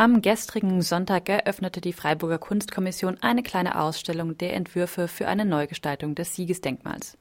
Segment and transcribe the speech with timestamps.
[0.00, 6.14] Am gestrigen Sonntag eröffnete die Freiburger Kunstkommission eine kleine Ausstellung der Entwürfe für eine Neugestaltung
[6.14, 7.18] des Siegesdenkmals.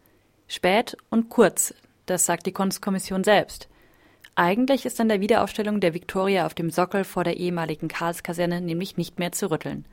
[0.48, 1.74] Spät und kurz,
[2.06, 3.68] das sagt die Kunstkommission selbst.
[4.36, 8.96] Eigentlich ist an der Wiederaufstellung der Viktoria auf dem Sockel vor der ehemaligen Karlskaserne nämlich
[8.96, 9.84] nicht mehr zu rütteln.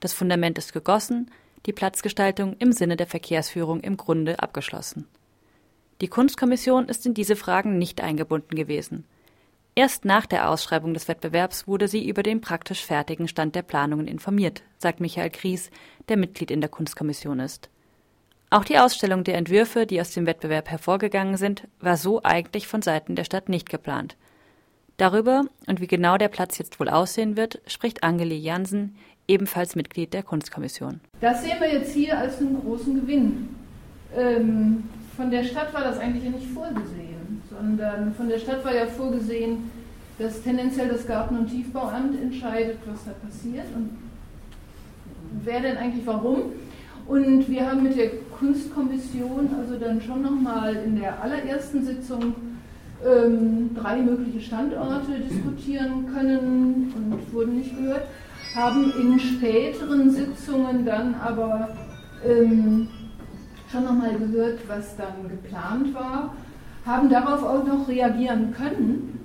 [0.00, 1.30] Das Fundament ist gegossen,
[1.64, 5.08] die Platzgestaltung im Sinne der Verkehrsführung im Grunde abgeschlossen.
[6.02, 9.06] Die Kunstkommission ist in diese Fragen nicht eingebunden gewesen.
[9.78, 14.08] Erst nach der Ausschreibung des Wettbewerbs wurde sie über den praktisch fertigen Stand der Planungen
[14.08, 15.70] informiert, sagt Michael Kries,
[16.08, 17.70] der Mitglied in der Kunstkommission ist.
[18.50, 22.82] Auch die Ausstellung der Entwürfe, die aus dem Wettbewerb hervorgegangen sind, war so eigentlich von
[22.82, 24.16] Seiten der Stadt nicht geplant.
[24.96, 28.96] Darüber und wie genau der Platz jetzt wohl aussehen wird, spricht Angeli Jansen,
[29.28, 30.98] ebenfalls Mitglied der Kunstkommission.
[31.20, 33.54] Das sehen wir jetzt hier als einen großen Gewinn.
[34.16, 37.07] Ähm, von der Stadt war das eigentlich ja nicht vorgesehen
[37.58, 39.70] sondern von der Stadt war ja vorgesehen,
[40.18, 43.90] dass tendenziell das Garten- und Tiefbauamt entscheidet, was da passiert und
[45.44, 46.52] wer denn eigentlich warum.
[47.06, 52.34] Und wir haben mit der Kunstkommission also dann schon nochmal in der allerersten Sitzung
[53.04, 58.08] ähm, drei mögliche Standorte diskutieren können und wurden nicht gehört,
[58.54, 61.68] haben in späteren Sitzungen dann aber
[62.26, 62.88] ähm,
[63.70, 66.34] schon nochmal gehört, was dann geplant war
[66.88, 69.20] haben darauf auch noch reagieren können,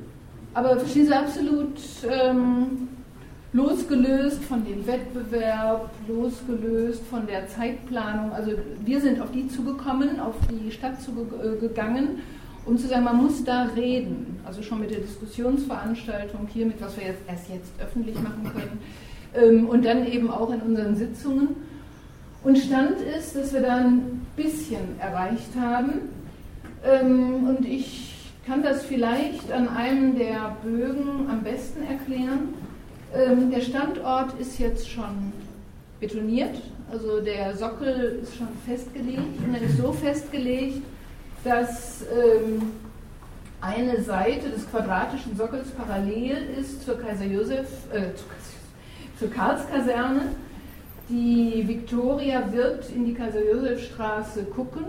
[0.54, 2.90] aber verstehen Sie absolut ähm,
[3.54, 8.34] losgelöst von dem Wettbewerb, losgelöst von der Zeitplanung.
[8.34, 8.52] Also
[8.84, 12.20] wir sind auf die zugekommen, auf die Stadt zugegangen,
[12.66, 14.40] um zu sagen, man muss da reden.
[14.46, 18.80] Also schon mit der Diskussionsveranstaltung hier, mit was wir jetzt erst jetzt öffentlich machen können.
[19.36, 21.50] Ähm, und dann eben auch in unseren Sitzungen.
[22.44, 26.23] Und Stand ist, dass wir da ein bisschen erreicht haben.
[26.84, 28.14] Ähm, und ich
[28.46, 32.54] kann das vielleicht an einem der Bögen am besten erklären.
[33.16, 35.32] Ähm, der Standort ist jetzt schon
[36.00, 36.56] betoniert,
[36.92, 40.84] also der Sockel ist schon festgelegt und er ist so festgelegt,
[41.44, 42.62] dass ähm,
[43.62, 48.10] eine Seite des quadratischen Sockels parallel ist zur Kaiser Josef, äh,
[49.18, 50.34] zur Karlskaserne.
[51.08, 54.86] Die Viktoria wird in die Kaiser-Josef-Straße gucken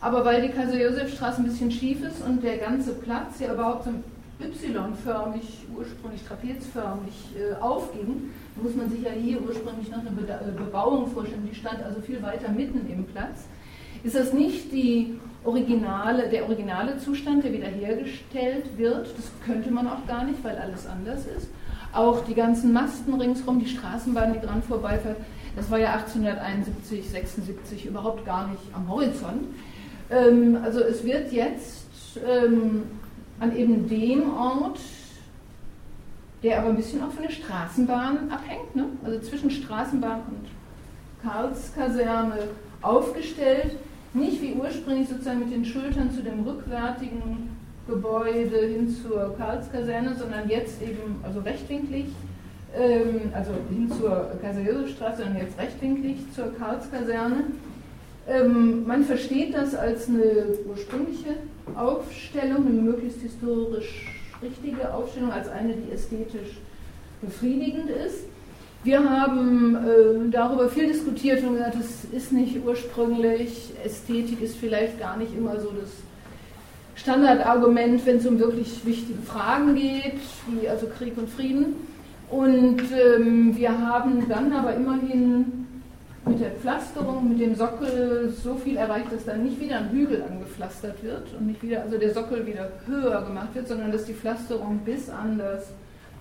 [0.00, 3.90] aber weil die Kaiser-Josef-Straße ein bisschen schief ist und der ganze Platz ja überhaupt so
[4.38, 8.30] Y-förmig, ursprünglich trapezförmig äh, aufging,
[8.62, 12.00] muss man sich ja hier ursprünglich noch eine Be äh, Bebauung vorstellen, die stand also
[12.02, 13.46] viel weiter mitten im Platz.
[14.04, 19.06] Ist das nicht die originale, der originale Zustand, der wiederhergestellt wird?
[19.16, 21.48] Das könnte man auch gar nicht, weil alles anders ist.
[21.94, 25.16] Auch die ganzen Masten ringsherum, die Straßenbahn, die dran vorbeifährt,
[25.56, 29.44] das war ja 1871, 76 überhaupt gar nicht am Horizont.
[30.10, 31.86] Ähm, also es wird jetzt
[32.26, 32.84] ähm,
[33.40, 34.78] an eben dem Ort,
[36.42, 38.86] der aber ein bisschen auch von der Straßenbahn abhängt, ne?
[39.04, 42.38] also zwischen Straßenbahn und Karlskaserne
[42.82, 43.72] aufgestellt,
[44.14, 47.56] nicht wie ursprünglich sozusagen mit den Schultern zu dem rückwärtigen
[47.88, 52.06] Gebäude hin zur Karlskaserne, sondern jetzt eben also rechtwinklig,
[52.76, 57.44] ähm, also hin zur Kaiser-Josef-Straße, sondern jetzt rechtwinklig zur Karlskaserne.
[58.28, 61.36] Ähm, man versteht das als eine ursprüngliche
[61.76, 64.06] Aufstellung, eine möglichst historisch
[64.42, 66.58] richtige Aufstellung, als eine, die ästhetisch
[67.22, 68.24] befriedigend ist.
[68.84, 74.98] Wir haben äh, darüber viel diskutiert und gesagt, das ist nicht ursprünglich, Ästhetik ist vielleicht
[74.98, 75.90] gar nicht immer so das
[76.94, 81.76] Standardargument, wenn es um wirklich wichtige Fragen geht, wie also Krieg und Frieden.
[82.30, 85.65] Und ähm, wir haben dann aber immerhin
[86.26, 90.22] mit der Pflasterung, mit dem Sockel so viel erreicht, dass dann nicht wieder ein Hügel
[90.22, 94.14] angepflastert wird und nicht wieder, also der Sockel wieder höher gemacht wird, sondern dass die
[94.14, 95.68] Pflasterung bis an das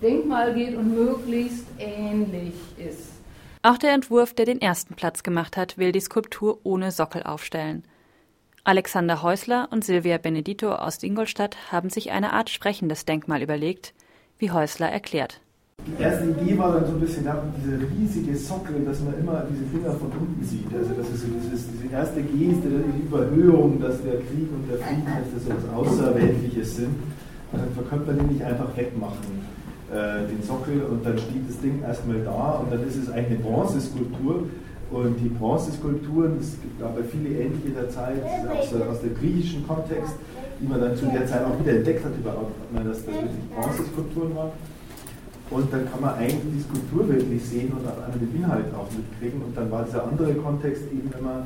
[0.02, 3.14] Denkmal geht und möglichst ähnlich ist.
[3.64, 7.84] Auch der Entwurf, der den ersten Platz gemacht hat, will die Skulptur ohne Sockel aufstellen.
[8.64, 13.94] Alexander Häusler und Silvia Benedito aus Ingolstadt haben sich eine Art sprechendes Denkmal überlegt,
[14.38, 15.42] wie Häusler erklärt.
[15.86, 19.46] Die erste Idee war dann so ein bisschen ja, diese riesige Sockel, dass man immer
[19.48, 20.66] diese Finger von unten sieht.
[20.74, 24.80] Also das ist so dieses, diese erste Geste, die Überhöhung, dass der Krieg und der
[24.82, 26.96] Frieden dass das so was Außerweltliches sind.
[27.54, 29.46] Dann könnte man den nicht einfach wegmachen,
[29.94, 33.40] äh, den Sockel, und dann steht das Ding erstmal da und dann ist es eigentlich
[33.40, 34.50] eine Bronzeskulptur.
[34.92, 40.14] Und die Bronzeskulpturen, es gibt aber viele ähnliche der Zeit, aus, aus dem griechischen Kontext,
[40.60, 44.36] die man dann zu der Zeit auch wieder entdeckt hat, überhaupt, dass das wirklich Bronzeskulpturen
[44.36, 44.52] waren.
[45.50, 48.90] Und dann kann man eigentlich die Skulptur wirklich sehen und auch einmal den Inhalt auch
[48.92, 49.42] mitkriegen.
[49.42, 51.46] Und dann war dieser andere Kontext eben, man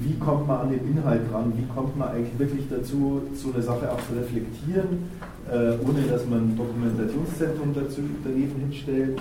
[0.00, 3.62] wie kommt man an den Inhalt ran, wie kommt man eigentlich wirklich dazu, so eine
[3.62, 5.10] Sache auch zu reflektieren,
[5.50, 9.20] äh, ohne dass man ein Dokumentationszentrum dazu daneben hinstellt.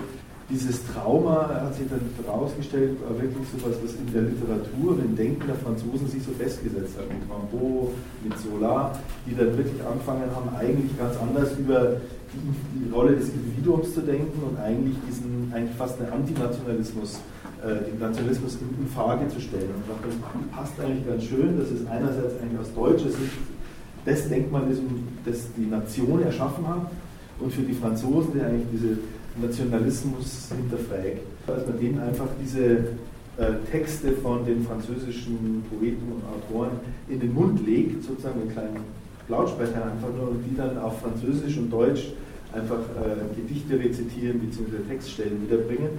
[0.52, 5.16] Dieses Trauma hat sich dann herausgestellt, war wirklich so etwas, was in der Literatur, im
[5.16, 8.92] Denken der Franzosen sich so festgesetzt hat, mit Rambaud, mit Zola,
[9.26, 12.02] die dann wirklich angefangen haben, eigentlich ganz anders über
[12.34, 17.22] die, die Rolle des Individuums zu denken und eigentlich diesen, eigentlich fast einen Antinationalismus
[17.64, 19.70] äh, den Nationalismus in, in, Frage zu stellen.
[19.70, 23.38] Und ich dachte, das passt eigentlich ganz schön, dass es einerseits eigentlich aus deutscher Sicht
[24.04, 24.82] das Denkmal ist,
[25.26, 26.92] das die Nation erschaffen hat
[27.40, 28.98] und für die Franzosen, die eigentlich diese
[29.40, 31.22] Nationalismus hinterfragt.
[31.48, 32.62] Dass man denen einfach diese
[33.38, 38.78] äh, Texte von den französischen Poeten und Autoren in den Mund legt, sozusagen einen kleinen
[39.30, 42.14] Lautsprecher einfach nur, und die dann auf Französisch und Deutsch
[42.54, 44.84] einfach äh, Gedichte rezitieren bzw.
[44.90, 45.90] Textstellen wiederbringen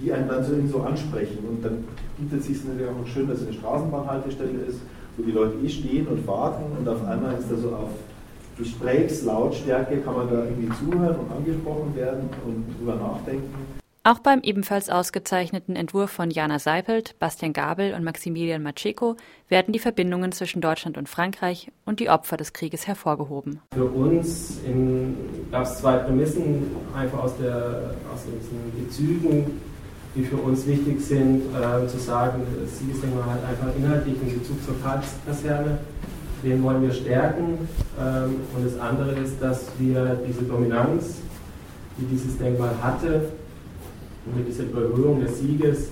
[0.00, 1.38] die einen dann so, so ansprechen.
[1.48, 1.84] Und dann
[2.18, 4.80] bietet es sich natürlich auch schön, dass es eine Straßenbahnhaltestelle ist,
[5.16, 7.90] wo die Leute eh stehen und warten und auf einmal ist da so auf
[8.58, 13.54] Gesprächslautstärke kann man da irgendwie zuhören und angesprochen werden und drüber nachdenken.
[14.04, 19.16] Auch beim ebenfalls ausgezeichneten Entwurf von Jana Seipelt, Bastian Gabel und Maximilian Macheco
[19.48, 23.60] werden die Verbindungen zwischen Deutschland und Frankreich und die Opfer des Krieges hervorgehoben.
[23.74, 24.60] Für uns
[25.50, 29.60] gab es zwei Prämissen, einfach aus, der, aus diesen Bezügen
[30.14, 34.56] die für uns wichtig sind, äh, zu sagen, das Siegesdenkmal hat einfach inhaltlich einen Bezug
[34.64, 35.78] zur Kaserne,
[36.42, 37.68] den wollen wir stärken.
[38.00, 41.16] Ähm, und das andere ist, dass wir diese Dominanz,
[41.98, 43.22] die dieses Denkmal hatte,
[44.36, 45.88] mit dieser Überhöhung des Sieges,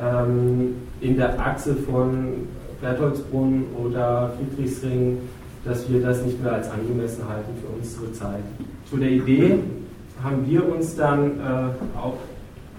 [0.00, 2.48] ähm, in der Achse von
[2.80, 5.18] Bertholdsbrunn oder Friedrichsring,
[5.64, 8.42] dass wir das nicht mehr als angemessen halten für unsere Zeit.
[8.88, 9.58] Zu der Idee
[10.22, 12.16] haben wir uns dann äh, auch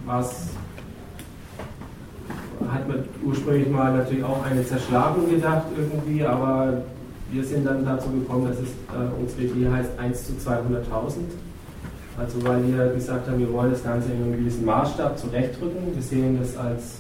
[0.05, 0.49] was
[2.71, 6.81] hat man ursprünglich mal natürlich auch eine Zerschlagung gedacht irgendwie, aber
[7.31, 11.21] wir sind dann dazu gekommen, dass es äh, unsere Idee heißt 1 zu 200.000.
[12.17, 15.95] Also weil wir gesagt haben, wir wollen das Ganze in einem gewissen Maßstab zurechtrücken.
[15.95, 16.97] Wir sehen das als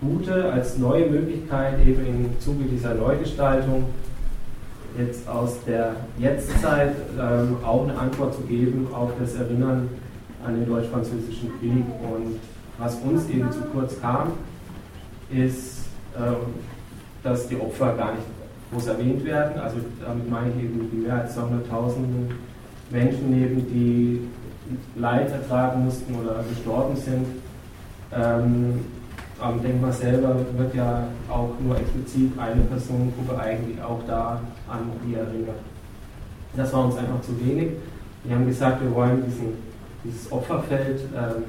[0.00, 3.84] gute, als neue Möglichkeit eben im Zuge dieser Neugestaltung
[4.98, 9.88] jetzt aus der Jetztzeit ähm, auch eine Antwort zu geben auf das Erinnern
[10.44, 12.40] an den deutsch-französischen Krieg und
[12.78, 14.32] was uns eben zu kurz kam,
[15.32, 15.86] ist,
[16.16, 16.54] ähm,
[17.22, 18.26] dass die Opfer gar nicht
[18.72, 19.60] groß erwähnt werden.
[19.60, 22.30] Also damit meine ich eben die mehr als 200.000
[22.90, 24.28] Menschen eben, die
[24.96, 27.26] Leid ertragen mussten oder gestorben sind.
[28.12, 28.80] Ähm,
[29.40, 35.14] am Denkmal selber wird ja auch nur explizit eine Personengruppe eigentlich auch da an die
[35.14, 35.56] erinnert.
[36.56, 37.70] Das war uns einfach zu wenig.
[38.24, 39.54] Wir haben gesagt, wir wollen diesen,
[40.04, 41.44] dieses Opferfeld ähm,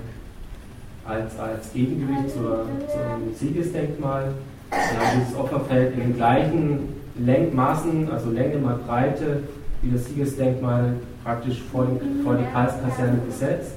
[1.05, 4.33] als, als Gegengewicht zur, zum Siegesdenkmal.
[4.71, 4.77] Ja,
[5.19, 6.79] dieses Opferfeld in den gleichen
[7.19, 9.43] Lenkmaßen, also Länge mal Breite,
[9.81, 10.93] wie das Siegesdenkmal
[11.23, 13.73] praktisch vor, den, vor die Karlskaserne gesetzt.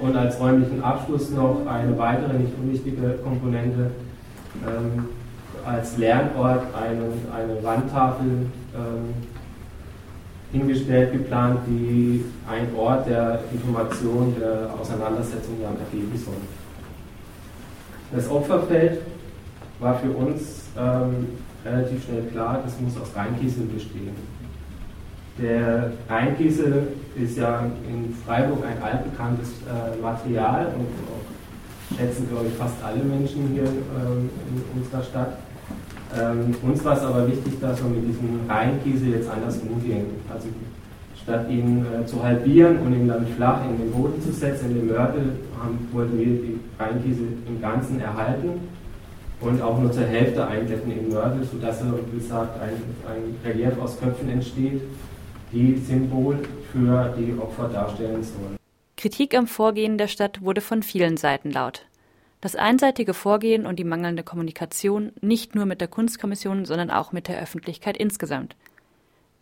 [0.00, 3.90] Und als räumlichen Abschluss noch eine weitere, nicht unwichtige Komponente,
[4.66, 5.06] ähm,
[5.64, 7.04] als Lernort eine,
[7.34, 9.14] eine Wandtafel ähm,
[10.52, 16.34] hingestellt, geplant, die ein Ort der Information, der Auseinandersetzung dann ergeben soll.
[18.12, 19.02] Das Opferfeld
[19.78, 21.28] war für uns ähm,
[21.64, 24.16] relativ schnell klar, das muss aus Rheinkiesel bestehen.
[25.40, 32.54] Der Rheinkiesel ist ja in Freiburg ein altbekanntes äh, Material und auch schätzen, glaube ich,
[32.54, 35.38] fast alle Menschen hier ähm, in unserer Stadt.
[36.16, 40.06] Ähm, uns war es aber wichtig, dass wir mit diesem Reinkiesel jetzt anders umgehen.
[40.32, 40.48] Also
[41.22, 44.76] statt ihn äh, zu halbieren und ihn dann flach in den Boden zu setzen, in
[44.76, 48.60] den Mörtel, haben, wollten wir die Reinkiesel im Ganzen erhalten
[49.40, 52.72] und auch nur zur Hälfte einbetten im Mörtel, sodass, wie gesagt, ein,
[53.06, 54.80] ein Relief aus Köpfen entsteht,
[55.52, 56.38] die Symbol
[56.72, 58.56] für die Opfer darstellen sollen.
[58.96, 61.86] Kritik am Vorgehen der Stadt wurde von vielen Seiten laut.
[62.40, 67.26] Das einseitige Vorgehen und die mangelnde Kommunikation nicht nur mit der Kunstkommission, sondern auch mit
[67.26, 68.54] der Öffentlichkeit insgesamt.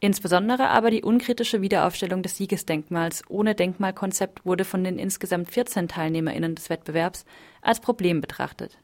[0.01, 6.55] Insbesondere aber die unkritische Wiederaufstellung des Siegesdenkmals ohne Denkmalkonzept wurde von den insgesamt 14 TeilnehmerInnen
[6.55, 7.25] des Wettbewerbs
[7.63, 8.79] als Problem betrachtet.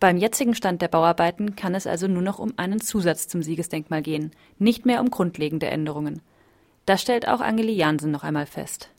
[0.00, 4.00] Beim jetzigen Stand der Bauarbeiten kann es also nur noch um einen Zusatz zum Siegesdenkmal
[4.00, 6.22] gehen, nicht mehr um grundlegende Änderungen.
[6.86, 8.90] Das stellt auch Angeli Jansen noch einmal fest.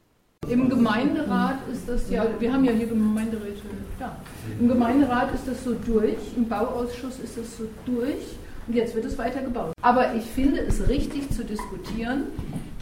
[0.47, 3.61] Im Gemeinderat ist das ja, wir haben ja hier Gemeinderäte,
[3.99, 4.15] ja.
[4.59, 8.37] Im Gemeinderat ist das so durch, im Bauausschuss ist das so durch
[8.67, 9.73] und jetzt wird es weiter gebaut.
[9.81, 12.27] Aber ich finde es richtig zu diskutieren,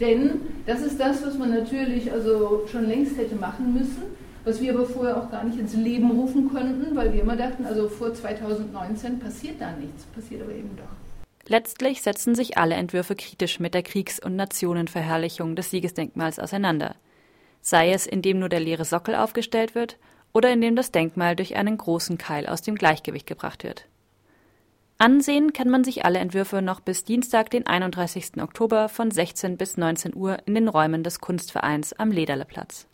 [0.00, 4.02] denn das ist das, was man natürlich also schon längst hätte machen müssen,
[4.44, 7.66] was wir aber vorher auch gar nicht ins Leben rufen konnten, weil wir immer dachten,
[7.66, 10.84] also vor 2019 passiert da nichts, passiert aber eben doch.
[11.50, 16.94] Letztlich setzen sich alle Entwürfe kritisch mit der Kriegs- und Nationenverherrlichung des Siegesdenkmals auseinander.
[17.62, 19.96] Sei es, indem nur der leere Sockel aufgestellt wird
[20.32, 23.86] oder indem das Denkmal durch einen großen Keil aus dem Gleichgewicht gebracht wird.
[24.98, 28.42] Ansehen kann man sich alle Entwürfe noch bis Dienstag, den 31.
[28.42, 32.86] Oktober von 16 bis 19 Uhr in den Räumen des Kunstvereins am Lederleplatz.